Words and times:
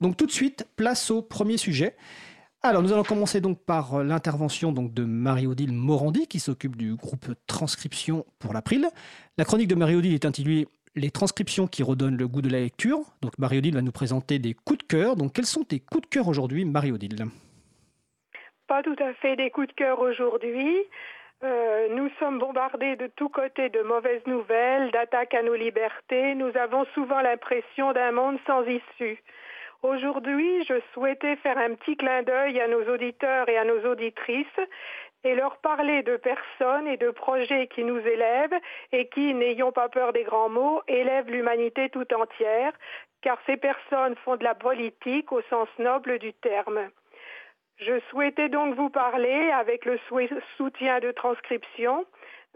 Donc 0.00 0.16
tout 0.16 0.26
de 0.26 0.32
suite, 0.32 0.66
place 0.76 1.10
au 1.10 1.22
premier 1.22 1.56
sujet. 1.56 1.96
Alors 2.62 2.82
nous 2.82 2.92
allons 2.92 3.02
commencer 3.02 3.42
donc 3.42 3.62
par 3.64 4.02
l'intervention 4.02 4.72
donc 4.72 4.94
de 4.94 5.04
Marie-Odile 5.04 5.72
Morandi 5.72 6.26
qui 6.26 6.40
s'occupe 6.40 6.76
du 6.76 6.94
groupe 6.94 7.26
transcription 7.46 8.24
pour 8.38 8.54
l'April. 8.54 8.88
La 9.36 9.44
chronique 9.44 9.68
de 9.68 9.74
Marie-Odile 9.74 10.14
est 10.14 10.24
intitulée 10.24 10.66
Les 10.96 11.10
transcriptions 11.10 11.66
qui 11.66 11.82
redonnent 11.82 12.16
le 12.16 12.26
goût 12.26 12.40
de 12.40 12.48
la 12.48 12.60
lecture. 12.60 13.00
Donc 13.20 13.36
Marie-Odile 13.38 13.74
va 13.74 13.82
nous 13.82 13.92
présenter 13.92 14.38
des 14.38 14.54
coups 14.54 14.78
de 14.78 14.84
cœur. 14.84 15.16
Donc 15.16 15.34
quels 15.34 15.44
sont 15.44 15.62
tes 15.62 15.78
coups 15.78 16.02
de 16.02 16.06
cœur 16.06 16.26
aujourd'hui 16.26 16.64
Marie-Odile? 16.64 17.26
Pas 18.66 18.82
tout 18.82 18.96
à 18.98 19.12
fait 19.14 19.36
des 19.36 19.50
coups 19.50 19.68
de 19.68 19.72
cœur 19.74 20.00
aujourd'hui. 20.00 20.74
Euh, 21.42 21.88
nous 21.94 22.08
sommes 22.18 22.38
bombardés 22.38 22.96
de 22.96 23.08
tous 23.16 23.28
côtés 23.28 23.68
de 23.68 23.82
mauvaises 23.82 24.26
nouvelles, 24.26 24.90
d'attaques 24.92 25.34
à 25.34 25.42
nos 25.42 25.54
libertés. 25.54 26.34
Nous 26.34 26.56
avons 26.56 26.86
souvent 26.94 27.20
l'impression 27.20 27.92
d'un 27.92 28.12
monde 28.12 28.38
sans 28.46 28.64
issue. 28.64 29.22
Aujourd'hui, 29.84 30.64
je 30.64 30.80
souhaitais 30.94 31.36
faire 31.36 31.58
un 31.58 31.74
petit 31.74 31.98
clin 31.98 32.22
d'œil 32.22 32.58
à 32.58 32.68
nos 32.68 32.88
auditeurs 32.88 33.46
et 33.50 33.58
à 33.58 33.64
nos 33.64 33.84
auditrices 33.84 34.60
et 35.24 35.34
leur 35.34 35.58
parler 35.58 36.02
de 36.02 36.16
personnes 36.16 36.86
et 36.86 36.96
de 36.96 37.10
projets 37.10 37.66
qui 37.66 37.84
nous 37.84 37.98
élèvent 37.98 38.58
et 38.92 39.10
qui, 39.10 39.34
n'ayons 39.34 39.72
pas 39.72 39.90
peur 39.90 40.14
des 40.14 40.24
grands 40.24 40.48
mots, 40.48 40.80
élèvent 40.88 41.28
l'humanité 41.28 41.90
tout 41.90 42.06
entière, 42.14 42.72
car 43.20 43.38
ces 43.44 43.58
personnes 43.58 44.16
font 44.24 44.36
de 44.36 44.44
la 44.44 44.54
politique 44.54 45.30
au 45.32 45.42
sens 45.50 45.68
noble 45.78 46.18
du 46.18 46.32
terme. 46.32 46.88
Je 47.76 48.00
souhaitais 48.08 48.48
donc 48.48 48.76
vous 48.76 48.88
parler, 48.88 49.50
avec 49.50 49.84
le 49.84 50.00
soutien 50.56 51.00
de 51.00 51.10
transcription, 51.10 52.06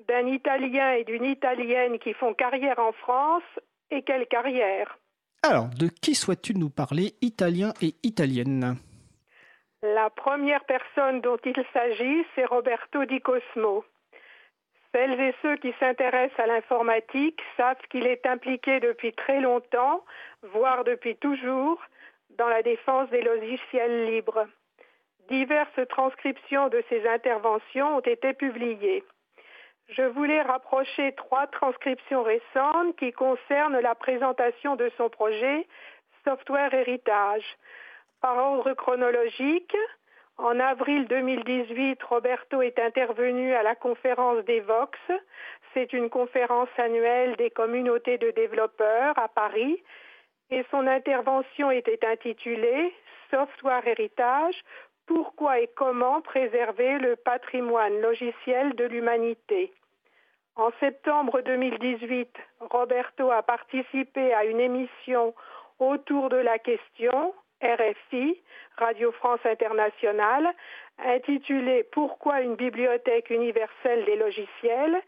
d'un 0.06 0.27
Italien 0.27 0.92
et 0.92 1.05
d'une 1.05 1.27
Italienne 1.27 1.98
qui 1.98 2.14
font 2.14 2.33
carrière 2.33 2.78
en 2.78 2.92
France, 2.92 3.60
et 3.91 4.00
quelle 4.00 4.27
carrière? 4.28 4.97
Alors, 5.42 5.69
de 5.78 5.88
qui 5.88 6.15
souhaites-tu 6.15 6.55
nous 6.55 6.70
parler, 6.70 7.15
italien 7.23 7.73
et 7.80 7.95
italienne? 8.02 8.77
La 9.83 10.11
première 10.11 10.64
personne 10.64 11.20
dont 11.20 11.39
il 11.44 11.64
s'agit, 11.72 12.25
c'est 12.34 12.44
Roberto 12.44 13.05
Di 13.05 13.20
Cosmo. 13.20 13.84
Celles 14.92 15.20
et 15.20 15.34
ceux 15.42 15.56
qui 15.56 15.72
s'intéressent 15.78 16.41
à 16.41 16.47
l'informatique 16.47 17.41
savent 17.56 17.77
qu'il 17.91 18.06
est 18.06 18.27
impliqué 18.27 18.81
depuis 18.81 19.12
très 19.12 19.41
longtemps, 19.41 20.05
voire 20.42 20.83
depuis 20.83 21.14
toujours, 21.16 21.81
dans 22.39 22.48
la 22.48 22.62
défense 22.62 23.09
des 23.11 23.22
logiciels 23.22 24.06
libres. 24.06 24.47
Diverses 25.31 25.86
transcriptions 25.89 26.69
de 26.69 26.83
ses 26.89 27.06
interventions 27.06 27.98
ont 27.98 28.00
été 28.00 28.33
publiées. 28.33 29.05
Je 29.91 30.03
voulais 30.03 30.42
rapprocher 30.42 31.12
trois 31.12 31.47
transcriptions 31.47 32.22
récentes 32.22 32.94
qui 32.98 33.11
concernent 33.11 33.81
la 33.81 33.94
présentation 33.94 34.77
de 34.77 34.91
son 34.98 35.08
projet 35.08 35.67
Software 36.25 36.75
Héritage. 36.75 37.44
Par 38.20 38.36
ordre 38.36 38.75
chronologique, 38.75 39.75
en 40.36 40.61
avril 40.61 41.06
2018, 41.09 42.03
Roberto 42.03 42.61
est 42.61 42.78
intervenu 42.78 43.55
à 43.55 43.62
la 43.62 43.75
conférence 43.75 44.44
des 44.44 44.61
Vox. 44.61 44.98
C'est 45.72 45.94
une 45.94 46.11
conférence 46.11 46.69
annuelle 46.77 47.36
des 47.36 47.50
communautés 47.50 48.19
de 48.19 48.31
développeurs 48.33 49.19
à 49.19 49.28
Paris 49.28 49.83
et 50.50 50.66
son 50.70 50.86
intervention 50.86 51.70
était 51.70 52.05
intitulée 52.06 52.92
Software 53.31 53.86
Héritage, 53.86 54.62
pourquoi 55.06 55.61
et 55.61 55.69
comment 55.75 56.20
préserver 56.20 56.98
le 56.98 57.16
patrimoine 57.16 58.00
logiciel 58.00 58.75
de 58.75 58.84
l'humanité 58.84 59.72
En 60.59 60.73
septembre 60.81 61.41
2018, 61.42 62.37
Roberto 62.59 63.31
a 63.31 63.45
participé 63.45 64.34
à 64.34 64.45
une 64.45 64.59
émission 64.59 65.33
autour 65.78 66.31
de 66.31 66.37
la 66.37 66.59
question 66.59 67.33
RFI, 67.62 68.42
Radio 68.77 69.12
France 69.12 69.39
Internationale, 69.45 70.48
intitulée 70.98 71.84
Pourquoi 71.92 72.41
une 72.41 72.56
bibliothèque 72.56 73.31
universelle 73.31 74.05
des 74.05 74.17
logiciels? 74.17 75.00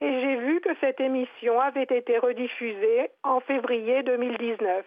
Et 0.00 0.20
j'ai 0.20 0.36
vu 0.38 0.60
que 0.60 0.74
cette 0.80 1.00
émission 1.00 1.60
avait 1.60 1.84
été 1.84 2.18
rediffusée 2.18 3.08
en 3.22 3.38
février 3.38 4.02
2019. 4.02 4.84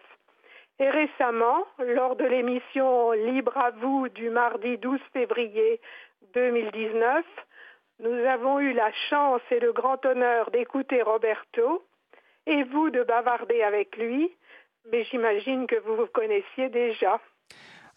Et 0.79 0.89
récemment, 0.89 1.65
lors 1.77 2.17
de 2.17 2.25
l'émission 2.25 3.13
Libre 3.13 3.57
à 3.57 3.71
vous 3.71 4.09
du 4.09 4.29
mardi 4.29 4.77
12 4.79 4.99
février 5.13 5.79
2019, 6.33 7.23
nous 7.99 8.25
avons 8.27 8.59
eu 8.59 8.73
la 8.73 8.91
chance 9.09 9.41
et 9.51 9.59
le 9.59 9.73
grand 9.73 10.03
honneur 10.05 10.51
d'écouter 10.51 11.01
Roberto 11.01 11.85
et 12.45 12.63
vous 12.63 12.89
de 12.89 13.03
bavarder 13.03 13.61
avec 13.61 13.97
lui, 13.97 14.31
mais 14.91 15.03
j'imagine 15.05 15.67
que 15.67 15.75
vous 15.85 15.95
vous 15.95 16.07
connaissiez 16.07 16.69
déjà. 16.69 17.19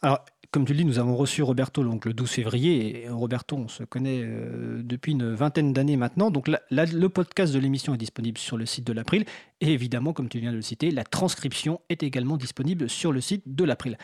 Alors, 0.03 0.25
comme 0.53 0.67
tu 0.67 0.73
le 0.73 0.79
dis, 0.81 0.85
nous 0.85 0.99
avons 0.99 1.17
reçu 1.17 1.43
Roberto 1.43 1.83
donc, 1.83 2.05
le 2.05 2.13
12 2.13 2.31
février. 2.31 3.05
Et 3.05 3.09
Roberto, 3.09 3.57
on 3.57 3.69
se 3.69 3.85
connaît 3.85 4.21
euh, 4.23 4.83
depuis 4.83 5.13
une 5.13 5.33
vingtaine 5.33 5.73
d'années 5.73 5.97
maintenant. 5.97 6.31
Donc 6.31 6.47
le 6.49 7.07
podcast 7.09 7.55
de 7.55 7.59
l'émission 7.59 7.95
est 7.95 7.99
disponible 7.99 8.37
sur 8.37 8.59
le 8.59 8.67
site 8.67 8.87
de 8.87 8.93
l'April. 8.93 9.25
Et 9.63 9.73
évidemment, 9.73 10.13
comme 10.13 10.29
tu 10.29 10.41
viens 10.41 10.51
de 10.51 10.57
le 10.57 10.63
citer, 10.63 10.91
la 10.91 11.05
transcription 11.05 11.81
est 11.89 12.03
également 12.03 12.37
disponible 12.37 12.91
sur 12.91 13.13
le 13.13 13.23
site 13.23 13.45
de 13.47 13.65
l'April. 13.65 13.97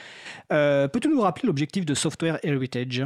Euh, 0.51 0.89
peux-tu 0.89 1.09
nous 1.09 1.21
rappeler 1.21 1.49
l'objectif 1.49 1.85
de 1.85 1.93
Software 1.93 2.39
Heritage? 2.43 3.05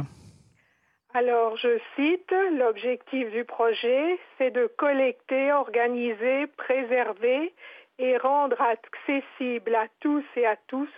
Alors, 1.15 1.57
je 1.57 1.77
cite, 1.95 2.33
l'objectif 2.53 3.29
du 3.29 3.45
projet, 3.45 4.17
c'est 4.37 4.49
de 4.49 4.65
collecter, 4.65 5.51
organiser, 5.51 6.47
préserver 6.57 7.53
et 7.99 8.17
rendre 8.17 8.59
accessible 8.59 9.75
à 9.75 9.85
tous 9.99 10.23
et 10.35 10.47
à 10.47 10.55
tous 10.67 10.89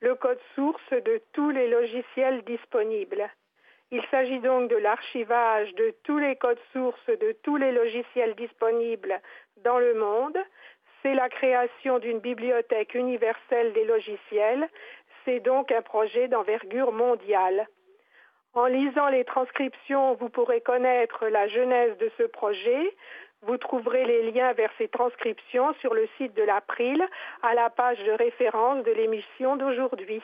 le 0.00 0.16
code 0.16 0.40
source 0.56 0.90
de 0.90 1.22
tous 1.32 1.50
les 1.50 1.68
logiciels 1.68 2.42
disponibles. 2.42 3.30
Il 3.92 4.02
s'agit 4.10 4.40
donc 4.40 4.68
de 4.70 4.76
l'archivage 4.76 5.72
de 5.76 5.94
tous 6.02 6.18
les 6.18 6.34
codes 6.34 6.58
sources 6.72 7.06
de 7.06 7.36
tous 7.44 7.56
les 7.56 7.70
logiciels 7.70 8.34
disponibles 8.34 9.20
dans 9.58 9.78
le 9.78 9.94
monde. 9.94 10.36
C'est 11.00 11.14
la 11.14 11.28
création 11.28 12.00
d'une 12.00 12.18
bibliothèque 12.18 12.94
universelle 12.94 13.72
des 13.72 13.84
logiciels. 13.84 14.68
C'est 15.24 15.38
donc 15.38 15.70
un 15.70 15.82
projet 15.82 16.26
d'envergure 16.26 16.90
mondiale. 16.90 17.68
En 18.54 18.66
lisant 18.66 19.08
les 19.08 19.24
transcriptions, 19.24 20.14
vous 20.14 20.28
pourrez 20.28 20.60
connaître 20.60 21.26
la 21.26 21.48
genèse 21.48 21.98
de 21.98 22.10
ce 22.16 22.22
projet, 22.22 22.94
vous 23.42 23.56
trouverez 23.58 24.04
les 24.06 24.30
liens 24.30 24.52
vers 24.52 24.70
ces 24.78 24.88
transcriptions 24.88 25.74
sur 25.80 25.92
le 25.92 26.08
site 26.16 26.34
de 26.36 26.42
l'April 26.42 27.02
à 27.42 27.54
la 27.54 27.68
page 27.68 27.98
de 27.98 28.12
référence 28.12 28.84
de 28.84 28.92
l'émission 28.92 29.56
d'aujourd'hui. 29.56 30.22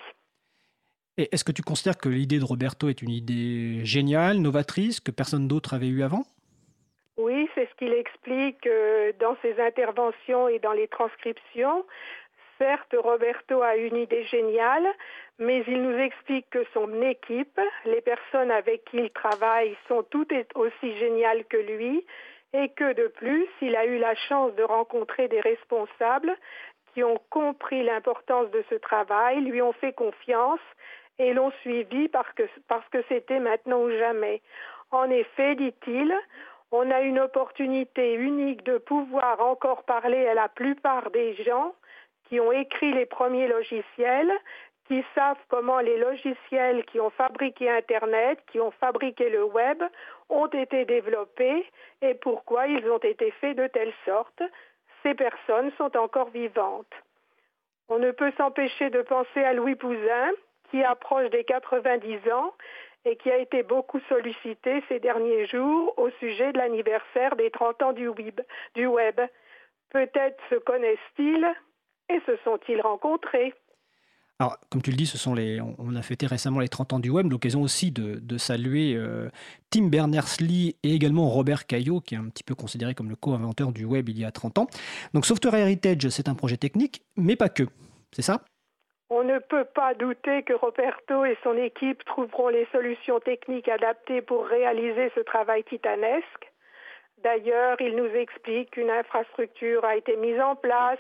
Et 1.19 1.29
est-ce 1.33 1.45
que 1.45 1.53
tu 1.53 1.63
considères 1.63 1.99
que 1.99 2.09
l'idée 2.09 2.39
de 2.39 2.45
Roberto 2.45 2.89
est 2.89 3.03
une 3.03 3.11
idée 3.11 3.85
géniale, 3.85 4.39
novatrice, 4.39 5.01
que 5.01 5.11
personne 5.11 5.49
d'autre 5.49 5.75
avait 5.75 5.89
eu 5.89 6.03
avant? 6.03 6.23
Oui, 7.17 7.49
c'est 7.55 7.69
ce 7.69 7.75
qu'il 7.75 7.93
explique 7.93 8.67
euh, 8.67 9.13
dans 9.21 9.37
ses 9.43 9.61
interventions 9.61 10.49
et 10.49 10.59
dans 10.61 10.73
les 10.73 10.89
transcriptions. 10.89 11.85
Certes, 12.61 12.95
Roberto 12.99 13.63
a 13.63 13.77
une 13.77 13.97
idée 13.97 14.25
géniale, 14.25 14.87
mais 15.39 15.65
il 15.67 15.83
nous 15.83 15.99
explique 15.99 16.51
que 16.51 16.63
son 16.75 17.01
équipe, 17.01 17.59
les 17.87 18.03
personnes 18.03 18.51
avec 18.51 18.85
qui 18.85 18.99
il 18.99 19.11
travaille, 19.13 19.75
sont 19.89 20.03
toutes 20.03 20.35
aussi 20.55 20.99
géniales 20.99 21.47
que 21.47 21.57
lui 21.57 22.05
et 22.53 22.69
que 22.69 22.93
de 22.93 23.09
plus, 23.09 23.49
il 23.63 23.75
a 23.77 23.87
eu 23.87 23.97
la 23.97 24.15
chance 24.15 24.55
de 24.57 24.63
rencontrer 24.63 25.27
des 25.29 25.41
responsables 25.41 26.37
qui 26.93 27.03
ont 27.03 27.19
compris 27.31 27.83
l'importance 27.83 28.51
de 28.51 28.63
ce 28.69 28.75
travail, 28.75 29.41
lui 29.41 29.63
ont 29.63 29.73
fait 29.73 29.95
confiance 29.95 30.61
et 31.19 31.33
l'ont 31.33 31.53
suivi 31.63 32.09
parce 32.09 32.31
que 32.33 32.43
parce 32.69 32.87
que 32.91 33.03
c'était 33.09 33.41
maintenant 33.41 33.81
ou 33.81 33.91
jamais. 33.91 34.43
En 34.91 35.09
effet, 35.09 35.55
dit-il, 35.55 36.15
on 36.73 36.91
a 36.91 37.01
une 37.01 37.21
opportunité 37.21 38.13
unique 38.15 38.65
de 38.65 38.77
pouvoir 38.77 39.41
encore 39.41 39.85
parler 39.85 40.27
à 40.27 40.35
la 40.35 40.49
plupart 40.51 41.11
des 41.11 41.35
gens 41.43 41.73
qui 42.31 42.39
ont 42.39 42.53
écrit 42.53 42.93
les 42.93 43.07
premiers 43.07 43.49
logiciels, 43.49 44.33
qui 44.87 45.05
savent 45.15 45.39
comment 45.49 45.81
les 45.81 45.99
logiciels 45.99 46.85
qui 46.87 47.01
ont 47.01 47.11
fabriqué 47.11 47.69
Internet, 47.69 48.39
qui 48.51 48.61
ont 48.61 48.71
fabriqué 48.71 49.29
le 49.29 49.45
web, 49.45 49.83
ont 50.29 50.47
été 50.47 50.85
développés 50.85 51.67
et 52.03 52.15
pourquoi 52.15 52.69
ils 52.69 52.89
ont 52.89 52.99
été 52.99 53.33
faits 53.41 53.57
de 53.57 53.67
telle 53.67 53.93
sorte. 54.05 54.43
Ces 55.03 55.15
personnes 55.15 55.73
sont 55.77 55.97
encore 55.97 56.31
vivantes. 56.31 56.95
On 57.89 57.99
ne 57.99 58.13
peut 58.13 58.33
s'empêcher 58.37 58.91
de 58.91 59.03
penser 59.03 59.43
à 59.43 59.53
Louis 59.53 59.75
Pouzin, 59.75 60.31
qui 60.71 60.85
approche 60.85 61.29
des 61.31 61.43
90 61.43 62.31
ans 62.33 62.55
et 63.05 63.17
qui 63.17 63.31
a 63.31 63.39
été 63.39 63.65
beaucoup 63.65 63.99
sollicité 64.09 64.85
ces 64.89 65.01
derniers 65.01 65.47
jours 65.47 65.95
au 65.99 66.11
sujet 66.21 66.53
de 66.53 66.59
l'anniversaire 66.59 67.35
des 67.35 67.51
30 67.51 67.83
ans 67.83 67.93
du 67.93 68.87
web. 68.87 69.21
Peut-être 69.91 70.41
se 70.49 70.55
connaissent-ils 70.57 71.49
et 72.11 72.21
se 72.27 72.37
sont-ils 72.45 72.81
rencontrés. 72.81 73.55
Alors, 74.41 74.57
comme 74.71 74.81
tu 74.81 74.91
le 74.91 74.97
dis, 74.97 75.05
ce 75.05 75.19
sont 75.19 75.35
les, 75.35 75.61
on 75.61 75.95
a 75.95 76.03
fêté 76.03 76.27
récemment 76.27 76.61
les 76.61 76.69
30 76.69 76.95
ans 76.95 76.99
du 76.99 77.11
web, 77.11 77.31
l'occasion 77.31 77.61
aussi 77.61 77.91
de, 77.93 78.39
saluer 78.39 78.95
euh, 78.97 79.29
Tim 79.69 79.89
Berners-Lee 79.89 80.77
et 80.83 80.95
également 80.95 81.29
Robert 81.29 81.67
Caillot, 81.67 82.01
qui 82.01 82.15
est 82.15 82.19
un 82.19 82.31
petit 82.31 82.43
peu 82.43 82.55
considéré 82.55 82.95
comme 82.95 83.11
le 83.11 83.17
co-inventeur 83.17 83.71
du 83.71 83.85
web 83.85 84.09
il 84.09 84.19
y 84.19 84.25
a 84.25 84.31
30 84.31 84.57
ans. 84.57 84.67
Donc, 85.13 85.27
Software 85.27 85.55
Heritage, 85.57 86.09
c'est 86.09 86.29
un 86.29 86.35
projet 86.35 86.57
technique, 86.57 87.03
mais 87.17 87.37
pas 87.37 87.51
que. 87.51 87.65
C'est 88.13 88.23
ça? 88.23 88.41
On 89.11 89.25
ne 89.25 89.41
peut 89.41 89.67
pas 89.75 89.93
douter 89.93 90.43
que 90.45 90.55
Roberto 90.55 91.25
et 91.27 91.37
son 91.43 91.59
équipe 91.59 92.03
trouveront 92.07 92.49
les 92.49 92.67
solutions 92.73 93.21
techniques 93.21 93.69
adaptées 93.69 94.23
pour 94.23 94.47
réaliser 94.47 95.13
ce 95.15 95.21
travail 95.21 95.65
titanesque. 95.65 96.50
D'ailleurs, 97.23 97.79
il 97.81 97.97
nous 97.97 98.15
explique 98.15 98.71
qu'une 98.71 98.91
infrastructure 98.91 99.85
a 99.85 99.97
été 99.97 100.17
mise 100.17 100.41
en 100.41 100.57
place, 100.57 100.99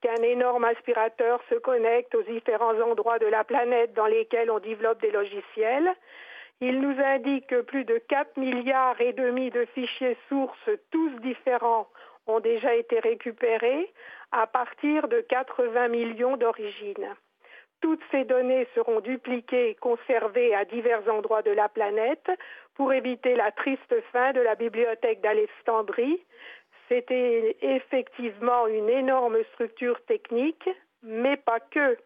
qu'un 0.00 0.22
énorme 0.22 0.64
aspirateur 0.64 1.40
se 1.50 1.56
connecte 1.56 2.14
aux 2.14 2.22
différents 2.22 2.78
endroits 2.80 3.18
de 3.18 3.26
la 3.26 3.42
planète 3.42 3.92
dans 3.94 4.06
lesquels 4.06 4.50
on 4.50 4.60
développe 4.60 5.00
des 5.00 5.10
logiciels. 5.10 5.92
Il 6.60 6.80
nous 6.80 6.96
indique 7.02 7.48
que 7.48 7.62
plus 7.62 7.84
de 7.84 7.98
4 7.98 8.36
milliards 8.36 9.00
et 9.00 9.12
demi 9.12 9.50
de 9.50 9.64
fichiers 9.74 10.16
sources, 10.28 10.70
tous 10.92 11.10
différents, 11.20 11.88
ont 12.28 12.40
déjà 12.40 12.74
été 12.74 13.00
récupérés 13.00 13.92
à 14.32 14.46
partir 14.46 15.08
de 15.08 15.20
80 15.20 15.88
millions 15.88 16.36
d'origines. 16.36 17.14
Toutes 17.80 18.02
ces 18.10 18.24
données 18.24 18.66
seront 18.74 19.00
dupliquées 19.00 19.70
et 19.70 19.74
conservées 19.74 20.54
à 20.54 20.64
divers 20.64 21.08
endroits 21.08 21.42
de 21.42 21.50
la 21.50 21.68
planète 21.68 22.30
pour 22.76 22.92
éviter 22.92 23.34
la 23.34 23.50
triste 23.52 23.94
fin 24.12 24.32
de 24.32 24.40
la 24.40 24.54
bibliothèque 24.54 25.20
d'Alexandrie. 25.20 26.22
C'était 26.88 27.56
effectivement 27.62 28.66
une 28.66 28.88
énorme 28.88 29.42
structure 29.54 30.00
technique, 30.04 30.68
mais 31.02 31.36
pas 31.36 31.60
que. 31.60 31.96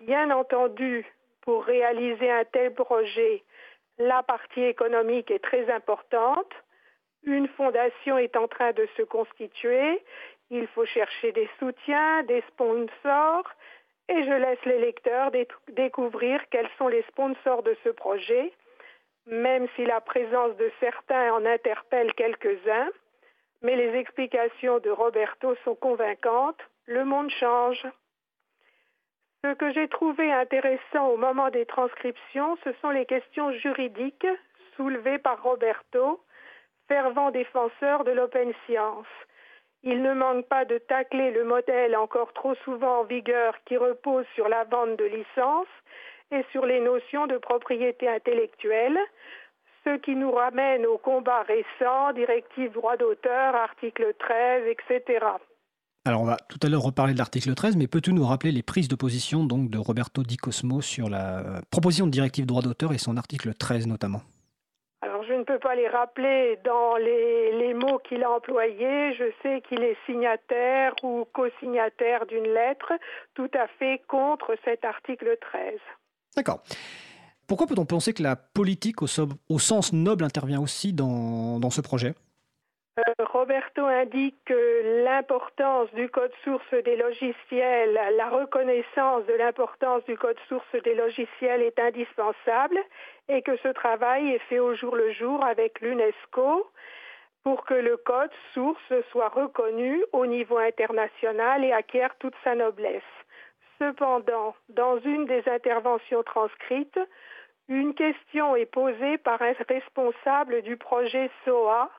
Bien 0.00 0.30
entendu, 0.30 1.06
pour 1.42 1.64
réaliser 1.64 2.30
un 2.30 2.44
tel 2.44 2.74
projet, 2.74 3.42
la 3.98 4.22
partie 4.22 4.64
économique 4.64 5.30
est 5.30 5.42
très 5.42 5.70
importante. 5.70 6.52
Une 7.22 7.48
fondation 7.48 8.18
est 8.18 8.36
en 8.36 8.48
train 8.48 8.72
de 8.72 8.86
se 8.96 9.02
constituer. 9.02 10.02
Il 10.50 10.66
faut 10.68 10.84
chercher 10.84 11.32
des 11.32 11.48
soutiens, 11.58 12.22
des 12.24 12.42
sponsors, 12.48 13.48
et 14.08 14.22
je 14.24 14.32
laisse 14.32 14.64
les 14.66 14.78
lecteurs 14.78 15.30
découvrir 15.68 16.40
quels 16.50 16.68
sont 16.76 16.88
les 16.88 17.02
sponsors 17.04 17.62
de 17.62 17.74
ce 17.84 17.88
projet, 17.88 18.52
même 19.26 19.66
si 19.76 19.84
la 19.84 20.00
présence 20.00 20.56
de 20.56 20.70
certains 20.80 21.32
en 21.32 21.44
interpelle 21.44 22.12
quelques-uns. 22.14 22.90
Mais 23.62 23.76
les 23.76 23.98
explications 23.98 24.78
de 24.80 24.90
Roberto 24.90 25.54
sont 25.64 25.74
convaincantes. 25.74 26.60
Le 26.86 27.04
monde 27.04 27.30
change. 27.30 27.86
Ce 29.42 29.54
que 29.54 29.72
j'ai 29.72 29.88
trouvé 29.88 30.32
intéressant 30.32 31.08
au 31.08 31.16
moment 31.16 31.50
des 31.50 31.66
transcriptions, 31.66 32.56
ce 32.64 32.72
sont 32.80 32.90
les 32.90 33.06
questions 33.06 33.52
juridiques 33.52 34.26
soulevées 34.76 35.18
par 35.18 35.42
Roberto, 35.42 36.22
fervent 36.88 37.30
défenseur 37.30 38.04
de 38.04 38.12
l'open 38.12 38.52
science. 38.66 39.06
Il 39.82 40.02
ne 40.02 40.14
manque 40.14 40.46
pas 40.48 40.64
de 40.64 40.78
tacler 40.78 41.30
le 41.30 41.44
modèle 41.44 41.94
encore 41.94 42.32
trop 42.32 42.54
souvent 42.64 43.00
en 43.00 43.04
vigueur 43.04 43.54
qui 43.66 43.76
repose 43.76 44.24
sur 44.34 44.48
la 44.48 44.64
vente 44.64 44.96
de 44.96 45.04
licences 45.04 45.66
et 46.34 46.44
sur 46.52 46.66
les 46.66 46.80
notions 46.80 47.26
de 47.26 47.38
propriété 47.38 48.08
intellectuelle, 48.08 48.98
ce 49.84 49.96
qui 49.98 50.16
nous 50.16 50.32
ramène 50.32 50.86
au 50.86 50.98
combat 50.98 51.42
récent, 51.42 52.12
directive 52.12 52.72
droit 52.72 52.96
d'auteur, 52.96 53.54
article 53.54 54.14
13, 54.18 54.64
etc. 54.66 55.26
Alors 56.06 56.20
on 56.20 56.26
va 56.26 56.36
tout 56.48 56.58
à 56.62 56.68
l'heure 56.68 56.82
reparler 56.82 57.14
de 57.14 57.18
l'article 57.18 57.54
13, 57.54 57.76
mais 57.76 57.86
peux-tu 57.86 58.12
nous 58.12 58.24
rappeler 58.24 58.52
les 58.52 58.62
prises 58.62 58.88
de 58.88 58.96
position 58.96 59.44
donc 59.44 59.70
de 59.70 59.78
Roberto 59.78 60.22
Di 60.22 60.36
Cosmo 60.36 60.80
sur 60.80 61.08
la 61.08 61.62
proposition 61.70 62.06
de 62.06 62.10
directive 62.10 62.46
droit 62.46 62.62
d'auteur 62.62 62.92
et 62.92 62.98
son 62.98 63.16
article 63.16 63.54
13 63.54 63.86
notamment? 63.86 64.20
Je 65.26 65.32
ne 65.32 65.42
peux 65.42 65.58
pas 65.58 65.74
les 65.74 65.88
rappeler 65.88 66.58
dans 66.64 66.96
les, 66.96 67.74
mots 67.74 67.98
qu'il 67.98 68.22
a 68.22 68.30
employés. 68.30 69.14
Je 69.14 69.30
sais 69.42 69.62
qu'il 69.62 69.82
est 69.82 69.96
signataire 70.06 70.94
ou 71.02 71.26
co-signataire 71.32 72.26
d'une 72.26 72.52
lettre 72.52 72.92
tout 73.34 73.50
à 73.54 73.66
fait 73.78 74.02
contre 74.06 74.54
cet 74.64 74.84
article 74.84 75.36
13. 75.40 75.80
D'accord. 76.36 76.62
Pourquoi 77.46 77.66
peut-on 77.66 77.84
penser 77.84 78.14
que 78.14 78.22
la 78.22 78.36
politique 78.36 79.02
au, 79.02 79.58
sens 79.58 79.92
noble 79.92 80.24
intervient 80.24 80.60
aussi 80.60 80.92
dans 80.92 81.70
ce 81.70 81.80
projet? 81.80 82.14
Euh, 82.96 83.24
Roberto 83.24 83.84
indique 83.86 84.36
que 84.44 85.02
l'importance 85.04 85.92
du 85.94 86.08
code 86.08 86.30
source 86.44 86.74
des 86.84 86.96
logiciels, 86.96 87.98
la 88.16 88.28
reconnaissance 88.28 89.26
de 89.26 89.32
l'importance 89.32 90.04
du 90.04 90.16
code 90.16 90.38
source 90.48 90.76
des 90.84 90.94
logiciels 90.94 91.62
est 91.62 91.78
indispensable 91.80 92.78
et 93.28 93.42
que 93.42 93.56
ce 93.64 93.68
travail 93.68 94.30
est 94.30 94.42
fait 94.48 94.60
au 94.60 94.76
jour 94.76 94.94
le 94.94 95.12
jour 95.12 95.44
avec 95.44 95.80
l'UNESCO 95.80 96.70
pour 97.42 97.64
que 97.64 97.74
le 97.74 97.96
code 97.96 98.30
source 98.54 98.92
soit 99.10 99.28
reconnu 99.28 100.04
au 100.12 100.24
niveau 100.26 100.58
international 100.58 101.64
et 101.64 101.72
acquiert 101.72 102.14
toute 102.20 102.34
sa 102.44 102.54
noblesse. 102.54 103.02
Cependant, 103.78 104.54
dans 104.68 104.98
une 105.00 105.26
des 105.26 105.42
interventions 105.48 106.22
transcrites, 106.22 106.98
une 107.68 107.94
question 107.94 108.56
est 108.56 108.66
posée 108.66 109.18
par 109.18 109.40
un 109.42 109.54
responsable 109.68 110.62
du 110.62 110.76
projet 110.76 111.30
SOA 111.44 111.90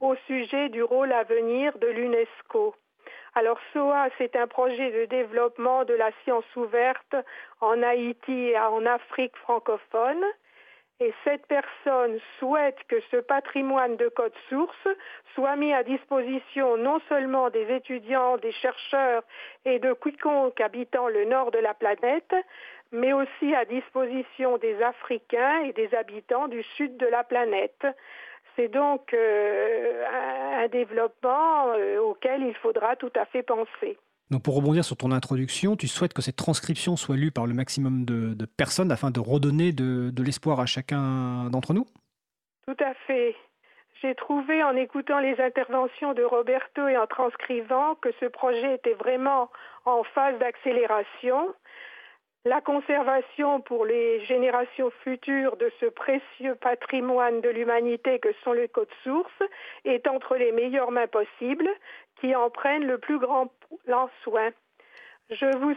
au 0.00 0.14
sujet 0.26 0.68
du 0.68 0.82
rôle 0.82 1.12
à 1.12 1.24
venir 1.24 1.76
de 1.78 1.86
l'UNESCO. 1.86 2.74
Alors 3.34 3.58
SOA, 3.72 4.08
c'est 4.18 4.36
un 4.36 4.46
projet 4.46 4.90
de 4.92 5.06
développement 5.06 5.84
de 5.84 5.94
la 5.94 6.10
science 6.22 6.44
ouverte 6.56 7.16
en 7.60 7.82
Haïti 7.82 8.50
et 8.50 8.58
en 8.58 8.86
Afrique 8.86 9.36
francophone. 9.38 10.22
Et 11.00 11.12
cette 11.24 11.46
personne 11.46 12.20
souhaite 12.38 12.78
que 12.88 13.00
ce 13.10 13.16
patrimoine 13.16 13.96
de 13.96 14.08
code 14.08 14.32
source 14.48 14.88
soit 15.34 15.56
mis 15.56 15.72
à 15.72 15.82
disposition 15.82 16.76
non 16.76 17.00
seulement 17.08 17.50
des 17.50 17.74
étudiants, 17.74 18.36
des 18.36 18.52
chercheurs 18.52 19.24
et 19.64 19.80
de 19.80 19.92
quiconque 19.92 20.60
habitant 20.60 21.08
le 21.08 21.24
nord 21.24 21.50
de 21.50 21.58
la 21.58 21.74
planète, 21.74 22.34
mais 22.92 23.12
aussi 23.12 23.54
à 23.56 23.64
disposition 23.64 24.56
des 24.58 24.80
Africains 24.82 25.64
et 25.64 25.72
des 25.72 25.92
habitants 25.96 26.46
du 26.46 26.62
sud 26.76 26.96
de 26.96 27.06
la 27.06 27.24
planète. 27.24 27.86
C'est 28.54 28.68
donc 28.68 29.12
euh, 29.12 30.04
un 30.62 30.68
développement 30.68 31.72
euh, 31.72 31.98
auquel 31.98 32.42
il 32.42 32.54
faudra 32.54 32.94
tout 32.94 33.12
à 33.16 33.24
fait 33.26 33.42
penser. 33.42 33.98
Donc 34.30 34.42
pour 34.42 34.56
rebondir 34.56 34.84
sur 34.84 34.96
ton 34.96 35.12
introduction, 35.12 35.76
tu 35.76 35.86
souhaites 35.86 36.14
que 36.14 36.22
cette 36.22 36.36
transcription 36.36 36.96
soit 36.96 37.16
lue 37.16 37.30
par 37.30 37.46
le 37.46 37.54
maximum 37.54 38.04
de, 38.04 38.46
personnes 38.56 38.90
afin 38.90 39.10
de 39.10 39.20
redonner 39.20 39.72
de, 39.72 40.10
de 40.10 40.22
l'espoir 40.22 40.60
à 40.60 40.66
chacun 40.66 41.50
d'entre 41.50 41.74
nous? 41.74 41.86
Tout 42.66 42.76
à 42.80 42.94
fait. 43.06 43.36
J'ai 44.00 44.14
trouvé 44.14 44.62
en 44.62 44.76
écoutant 44.76 45.18
les 45.18 45.40
interventions 45.40 46.12
de 46.12 46.22
Roberto 46.22 46.86
et 46.88 46.96
en 46.96 47.06
transcrivant 47.06 47.94
que 47.94 48.10
ce 48.20 48.26
projet 48.26 48.74
était 48.74 48.94
vraiment 48.94 49.50
en 49.86 50.02
phase 50.04 50.38
d'accélération 50.38 51.54
la 52.44 52.60
conservation 52.60 53.60
pour 53.62 53.86
les 53.86 54.24
générations 54.26 54.90
futures 55.02 55.56
de 55.56 55.72
ce 55.80 55.86
précieux 55.86 56.54
patrimoine 56.56 57.40
de 57.40 57.48
l'humanité 57.48 58.18
que 58.18 58.32
sont 58.44 58.52
les 58.52 58.68
codes 58.68 58.86
sources 59.02 59.42
est 59.84 60.06
entre 60.06 60.36
les 60.36 60.52
meilleures 60.52 60.90
mains 60.90 61.06
possibles 61.06 61.68
qui 62.20 62.34
en 62.34 62.50
prennent 62.50 62.86
le 62.86 62.98
plus 62.98 63.18
grand 63.18 63.50
soin. 64.22 64.50
Je 65.30 65.56
vous 65.56 65.74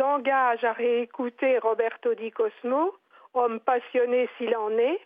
engage 0.00 0.64
à 0.64 0.72
réécouter 0.72 1.58
Roberto 1.58 2.14
Di 2.14 2.30
Cosmo, 2.30 2.94
homme 3.34 3.60
passionné 3.60 4.28
s'il 4.38 4.56
en 4.56 4.70
est, 4.78 5.00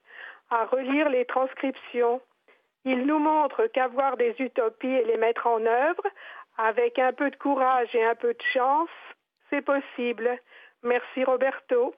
à 0.51 0.65
relire 0.65 1.09
les 1.09 1.25
transcriptions. 1.25 2.21
Il 2.85 3.05
nous 3.05 3.19
montre 3.19 3.67
qu'avoir 3.67 4.17
des 4.17 4.35
utopies 4.39 4.87
et 4.87 5.05
les 5.05 5.17
mettre 5.17 5.49
en 5.49 5.61
œuvre, 5.67 6.05
avec 6.57 6.99
un 6.99 7.13
peu 7.13 7.31
de 7.31 7.37
courage 7.37 7.95
et 7.95 8.05
un 8.05 8.15
peu 8.15 8.33
de 8.33 8.43
chance, 8.53 8.89
c'est 9.51 9.63
possible. 9.63 10.39
Merci 10.83 11.25
Roberto. 11.25 11.95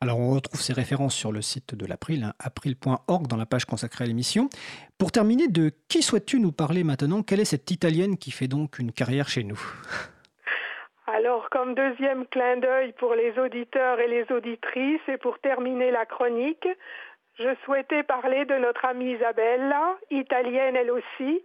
Alors 0.00 0.18
on 0.18 0.34
retrouve 0.34 0.60
ces 0.60 0.72
références 0.72 1.14
sur 1.14 1.30
le 1.30 1.42
site 1.42 1.76
de 1.76 1.86
l'April, 1.86 2.24
hein, 2.24 2.32
april.org, 2.40 3.28
dans 3.28 3.36
la 3.36 3.46
page 3.46 3.66
consacrée 3.66 4.02
à 4.02 4.06
l'émission. 4.08 4.48
Pour 4.98 5.12
terminer, 5.12 5.46
de 5.46 5.70
qui 5.88 6.02
souhaites-tu 6.02 6.40
nous 6.40 6.50
parler 6.50 6.82
maintenant? 6.82 7.22
Quelle 7.22 7.38
est 7.38 7.44
cette 7.44 7.70
Italienne 7.70 8.18
qui 8.18 8.32
fait 8.32 8.48
donc 8.48 8.80
une 8.80 8.90
carrière 8.90 9.28
chez 9.28 9.44
nous? 9.44 9.60
Alors, 11.06 11.50
comme 11.50 11.74
deuxième 11.74 12.26
clin 12.26 12.56
d'œil 12.56 12.92
pour 12.94 13.14
les 13.14 13.38
auditeurs 13.38 14.00
et 14.00 14.08
les 14.08 14.24
auditrices, 14.32 15.08
et 15.08 15.18
pour 15.18 15.38
terminer 15.38 15.90
la 15.92 16.04
chronique, 16.04 16.66
je 17.38 17.54
souhaitais 17.64 18.02
parler 18.02 18.44
de 18.44 18.54
notre 18.54 18.84
amie 18.84 19.12
Isabella, 19.12 19.96
italienne 20.10 20.74
elle 20.74 20.90
aussi, 20.90 21.42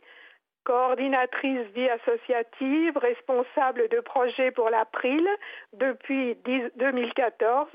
coordinatrice 0.68 1.66
vie 1.74 1.88
associative, 1.88 2.98
responsable 2.98 3.88
de 3.88 4.02
projet 4.02 4.52
pour 4.52 4.70
l'April 4.70 5.26
depuis 5.72 6.36
2014 6.76 7.70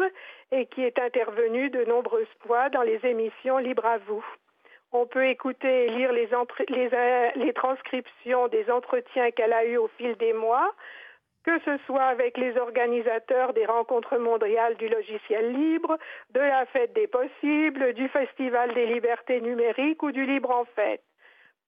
et 0.51 0.67
qui 0.67 0.83
est 0.83 0.99
intervenue 0.99 1.71
de 1.71 1.87
nombreuses 1.87 2.35
fois 2.47 2.69
dans 2.69 2.83
les 2.83 3.01
émissions 3.05 3.57
Libre 3.57 3.87
à 3.87 3.97
vous. 3.97 4.23
On 4.93 5.07
peut 5.07 5.27
écouter 5.27 5.87
et 5.87 5.89
lire 5.89 6.13
les, 6.13 6.29
les 7.37 7.53
transcriptions 7.55 8.49
des 8.49 8.71
entretiens 8.71 9.31
qu'elle 9.31 9.55
a 9.55 9.65
eus 9.65 9.79
au 9.79 9.89
fil 9.97 10.15
des 10.17 10.35
mois, 10.35 10.71
que 11.45 11.59
ce 11.61 11.79
soit 11.87 12.05
avec 12.05 12.37
les 12.37 12.59
organisateurs 12.59 13.55
des 13.55 13.65
rencontres 13.65 14.19
mondiales 14.19 14.77
du 14.77 14.91
logiciel 14.91 15.55
libre, 15.55 15.97
de 16.35 16.41
la 16.41 16.67
fête 16.67 16.93
des 16.93 17.07
possibles, 17.07 17.95
du 17.95 18.07
Festival 18.09 18.75
des 18.75 18.85
libertés 18.85 19.41
numériques 19.41 20.03
ou 20.03 20.13
du 20.13 20.27
Libre 20.27 20.51
en 20.51 20.67
fête. 20.77 21.03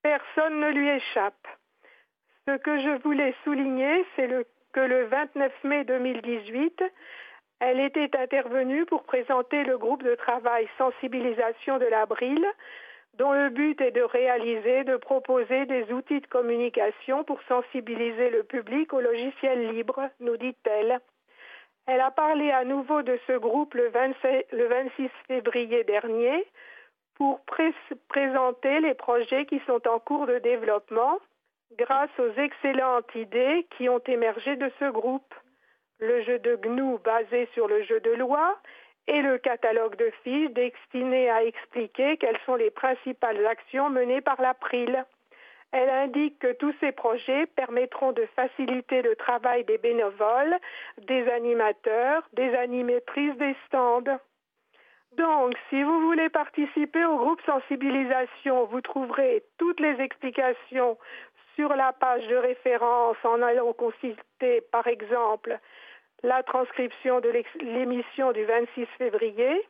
Personne 0.05 0.59
ne 0.59 0.69
lui 0.69 0.87
échappe. 0.87 1.47
Ce 2.47 2.55
que 2.57 2.77
je 2.77 3.01
voulais 3.01 3.33
souligner, 3.43 4.05
c'est 4.15 4.29
que 4.71 4.79
le 4.79 5.05
29 5.05 5.51
mai 5.63 5.83
2018, 5.83 6.83
elle 7.59 7.79
était 7.79 8.15
intervenue 8.15 8.85
pour 8.85 9.01
présenter 9.05 9.63
le 9.63 9.79
groupe 9.79 10.03
de 10.03 10.13
travail 10.13 10.69
sensibilisation 10.77 11.79
de 11.79 11.85
l'Abril, 11.85 12.45
dont 13.15 13.33
le 13.33 13.49
but 13.49 13.81
est 13.81 13.93
de 13.93 14.03
réaliser, 14.03 14.83
de 14.83 14.97
proposer 14.97 15.65
des 15.65 15.91
outils 15.91 16.21
de 16.21 16.27
communication 16.27 17.23
pour 17.23 17.41
sensibiliser 17.47 18.29
le 18.29 18.43
public 18.43 18.93
au 18.93 19.01
logiciel 19.01 19.71
libre, 19.71 20.07
nous 20.19 20.37
dit-elle. 20.37 20.99
Elle 21.87 22.01
a 22.01 22.11
parlé 22.11 22.51
à 22.51 22.63
nouveau 22.63 23.01
de 23.01 23.17
ce 23.25 23.39
groupe 23.39 23.73
le, 23.73 23.87
26 23.89 25.09
février 25.27 25.83
dernier 25.83 26.45
pour 27.15 27.41
présenter 28.09 28.79
les 28.81 28.93
projets 28.93 29.45
qui 29.45 29.61
sont 29.65 29.87
en 29.87 29.99
cours 29.99 30.27
de 30.27 30.39
développement 30.39 31.19
grâce 31.77 32.11
aux 32.19 32.31
excellentes 32.39 33.13
idées 33.15 33.67
qui 33.77 33.89
ont 33.89 34.01
émergé 34.07 34.55
de 34.55 34.71
ce 34.79 34.89
groupe. 34.91 35.33
Le 35.99 36.21
jeu 36.23 36.39
de 36.39 36.55
GNU 36.55 36.97
basé 37.03 37.47
sur 37.53 37.67
le 37.67 37.83
jeu 37.83 37.99
de 38.01 38.11
loi 38.11 38.59
et 39.07 39.21
le 39.21 39.37
catalogue 39.37 39.95
de 39.97 40.11
fiches 40.23 40.51
destiné 40.51 41.29
à 41.29 41.43
expliquer 41.43 42.17
quelles 42.17 42.39
sont 42.45 42.55
les 42.55 42.71
principales 42.71 43.45
actions 43.45 43.89
menées 43.89 44.21
par 44.21 44.41
l'April. 44.41 45.05
Elle 45.71 45.89
indique 45.89 46.39
que 46.39 46.53
tous 46.53 46.73
ces 46.79 46.91
projets 46.91 47.45
permettront 47.47 48.13
de 48.13 48.25
faciliter 48.35 49.01
le 49.01 49.15
travail 49.15 49.63
des 49.65 49.77
bénévoles, 49.77 50.57
des 51.01 51.29
animateurs, 51.29 52.27
des 52.33 52.55
animatrices 52.55 53.35
des 53.37 53.55
stands. 53.67 54.19
Donc, 55.17 55.53
si 55.69 55.81
vous 55.81 56.01
voulez 56.01 56.29
participer 56.29 57.05
au 57.05 57.17
groupe 57.17 57.41
sensibilisation, 57.45 58.65
vous 58.65 58.81
trouverez 58.81 59.43
toutes 59.57 59.79
les 59.79 60.01
explications 60.01 60.97
sur 61.55 61.69
la 61.69 61.93
page 61.93 62.27
de 62.27 62.35
référence 62.35 63.17
en 63.23 63.41
allant 63.41 63.71
consulter, 63.73 64.61
par 64.71 64.87
exemple, 64.87 65.57
la 66.23 66.43
transcription 66.43 67.21
de 67.21 67.31
l'émission 67.61 68.31
du 68.33 68.43
26 68.43 68.85
février. 68.97 69.61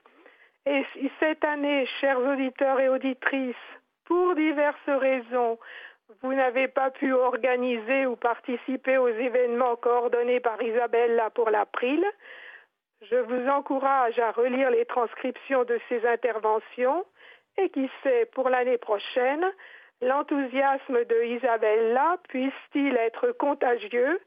Et 0.65 0.83
cette 1.19 1.43
année, 1.43 1.85
chers 2.01 2.19
auditeurs 2.19 2.79
et 2.79 2.89
auditrices, 2.89 3.55
pour 4.05 4.33
diverses 4.33 4.87
raisons, 4.87 5.59
vous 6.21 6.33
n'avez 6.33 6.67
pas 6.67 6.89
pu 6.89 7.13
organiser 7.13 8.07
ou 8.07 8.15
participer 8.15 8.97
aux 8.97 9.09
événements 9.09 9.75
coordonnés 9.75 10.39
par 10.39 10.59
Isabella 10.61 11.29
pour 11.31 11.51
l'April, 11.51 12.03
je 13.09 13.15
vous 13.15 13.49
encourage 13.49 14.17
à 14.19 14.31
relire 14.31 14.69
les 14.71 14.85
transcriptions 14.85 15.63
de 15.63 15.79
ces 15.89 16.05
interventions 16.05 17.05
et 17.57 17.69
qui 17.69 17.89
sait, 18.03 18.25
pour 18.33 18.49
l'année 18.49 18.77
prochaine, 18.77 19.45
l'enthousiasme 20.01 21.05
de 21.05 21.23
Isabella 21.23 22.17
puisse-t-il 22.29 22.95
être 22.97 23.31
contagieux 23.31 24.19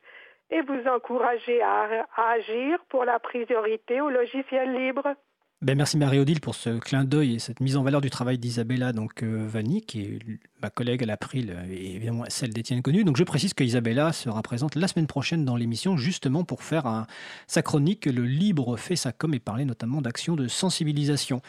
et 0.51 0.63
vous 0.63 0.87
encourager 0.87 1.61
à, 1.63 2.07
agir 2.17 2.79
pour 2.89 3.05
la 3.05 3.19
priorité 3.19 4.01
au 4.01 4.09
logiciel 4.09 4.73
libre. 4.73 5.15
Ben 5.61 5.77
merci 5.77 5.99
Marie-Odile 5.99 6.41
pour 6.41 6.55
ce 6.55 6.79
clin 6.79 7.03
d'œil 7.03 7.35
et 7.35 7.39
cette 7.41 7.59
mise 7.59 7.77
en 7.77 7.83
valeur 7.83 8.01
du 8.01 8.11
travail 8.11 8.39
d'Isabella 8.39 8.93
donc 8.93 9.25
euh, 9.25 9.45
Vanni, 9.45 9.83
qui 9.83 10.03
est 10.03 10.19
ma 10.63 10.71
collègue 10.71 11.03
à 11.03 11.07
l'April 11.07 11.57
et 11.69 11.97
évidemment 11.97 12.23
celle 12.29 12.51
d'Étienne 12.51 12.81
Connu. 12.81 13.03
Donc 13.03 13.17
je 13.17 13.25
précise 13.25 13.55
que 13.55 13.65
Isabella 13.65 14.13
sera 14.13 14.41
présente 14.43 14.77
la 14.77 14.87
semaine 14.87 15.09
prochaine 15.09 15.45
dans 15.45 15.57
l'émission 15.57 15.97
justement 15.97 16.45
pour 16.45 16.63
faire 16.63 16.87
un, 16.87 17.09
sa 17.49 17.63
chronique 17.63 18.07
Le 18.07 18.23
libre 18.23 18.77
fait 18.77 18.95
sa 18.95 19.11
com 19.11 19.35
et 19.35 19.41
parler 19.41 19.65
notamment 19.65 20.01
d'actions 20.01 20.37
de 20.37 20.47
sensibilisation. 20.47 21.43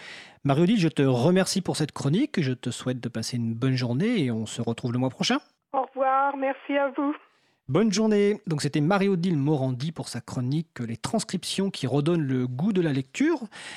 Marie-Odile, 0.44 0.80
je 0.80 0.88
te 0.88 1.04
remercie 1.04 1.62
pour 1.62 1.78
cette 1.78 1.92
chronique, 1.92 2.42
je 2.42 2.54
te 2.54 2.72
souhaite 2.72 3.00
de 3.00 3.10
passer 3.10 3.38
une 3.38 3.54
bonne 3.54 3.76
journée 3.76 4.24
et 4.24 4.32
on 4.32 4.48
se 4.48 4.64
retrouve 4.64 4.92
le 4.92 4.98
mois 4.98 5.12
prochain. 5.12 5.38
Au 5.72 5.84
revoir, 5.84 6.36
merci 6.36 6.76
à 6.76 6.90
vous. 6.98 7.14
Bonne 7.70 7.94
journée. 7.94 8.42
Donc 8.48 8.64
c'était 8.64 8.82
Marie-Odile 8.82 9.38
Morandi 9.38 9.92
pour 9.92 10.08
sa 10.08 10.22
chronique 10.22 10.80
Les 10.80 10.98
transcriptions 10.98 11.70
qui 11.70 11.86
redonnent 11.86 12.26
le 12.26 12.48
goût 12.48 12.74
de 12.74 12.82
la 12.82 12.92
lecture. 12.92 13.42